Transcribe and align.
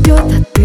ждет 0.00 0.20
от 0.20 0.59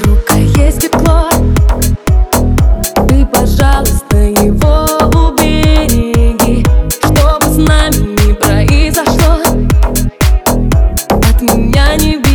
Вокруг 0.00 0.30
а 0.30 0.38
есть 0.38 0.80
тепло 0.82 1.28
Ты, 3.06 3.26
пожалуйста, 3.26 4.16
его 4.16 4.86
убереги 5.28 6.64
Что 7.02 7.38
с 7.42 7.56
нами 7.56 8.16
ни 8.26 8.32
произошло. 8.32 9.40
От 11.10 11.42
меня 11.42 11.96
не 11.96 12.16
бери 12.16 12.29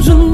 Rừng 0.00 0.32